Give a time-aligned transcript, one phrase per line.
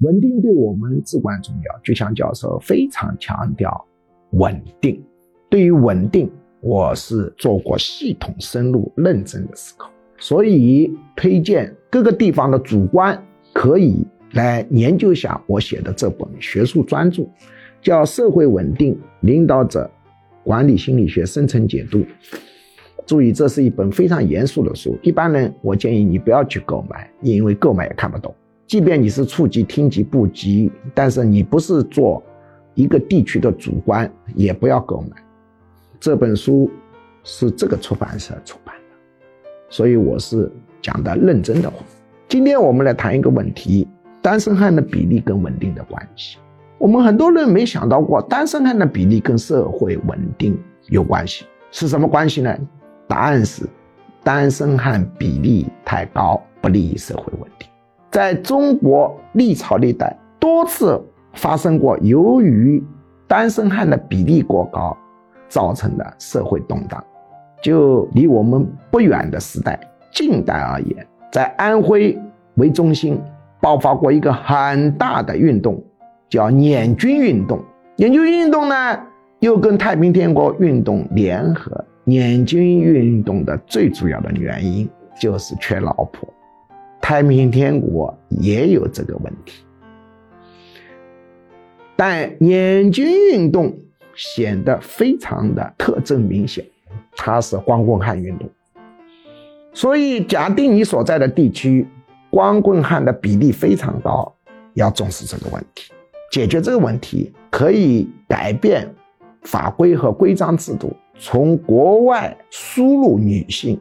[0.00, 1.80] 稳定对我们至关重要。
[1.82, 3.84] 巨强教授非常强调
[4.32, 5.02] 稳定。
[5.48, 6.30] 对于稳定，
[6.60, 9.88] 我是做过系统、深入、认真的思考，
[10.18, 13.20] 所以推荐各个地方的主观
[13.54, 17.24] 可以来研究下我写的这本学术专著，
[17.80, 19.88] 叫《社会稳定领导者
[20.44, 21.98] 管理心理学深层解读》。
[23.06, 28.34] 注意，这是一本非常严肃的书，一般人我建议你不要去购买，因为购买也看不懂。
[28.66, 32.22] 即便你是处级、厅级、部级，但是你不是做
[32.74, 35.16] 一个地区的主官，也不要购买。
[36.00, 36.68] 这本书
[37.22, 38.96] 是这个出版社出版的，
[39.68, 40.50] 所以我是
[40.82, 41.76] 讲的认真的话。
[42.28, 43.86] 今天我们来谈一个问题：
[44.20, 46.38] 单身汉的比例跟稳定的关系。
[46.76, 52.54] 我们很多人没想到过，单身汉的比例跟社会稳定有关系，是什么关系呢？
[53.06, 53.64] 答案是，
[54.24, 57.45] 单身汉比例太高，不利于社会稳定。
[58.16, 60.98] 在中国历朝历代多次
[61.34, 62.82] 发生过，由于
[63.28, 64.96] 单身汉的比例过高
[65.50, 67.04] 造成的社会动荡。
[67.62, 69.78] 就离我们不远的时代，
[70.14, 72.18] 近代而言，在安徽
[72.54, 73.20] 为中心
[73.60, 75.78] 爆发过一个很大的运动，
[76.30, 77.60] 叫捻军运动。
[77.96, 78.98] 捻军运动呢，
[79.40, 81.84] 又跟太平天国运动联合。
[82.04, 84.88] 捻军运动的最主要的原因
[85.20, 86.26] 就是缺老婆，
[87.08, 89.62] 太平天国也有这个问题，
[91.94, 93.72] 但捻军运动
[94.16, 96.66] 显得非常的特征明显，
[97.14, 98.50] 它是光棍汉运动，
[99.72, 101.86] 所以假定你所在的地区
[102.28, 104.34] 光棍汉的比例非常高，
[104.74, 105.92] 要重视这个问题，
[106.32, 108.92] 解决这个问题可以改变
[109.42, 110.92] 法规和规章制度。
[111.20, 113.80] 从国外输入女性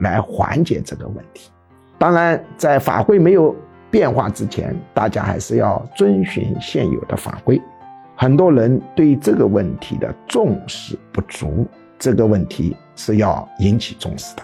[0.00, 1.52] 来缓解这个问题。
[2.04, 3.56] 当然，在法规没有
[3.90, 7.58] 变化之前，大家还是要遵循现有的法规。
[8.14, 11.66] 很多人对这个问题的重视不足，
[11.98, 14.42] 这个问题是要引起重视的。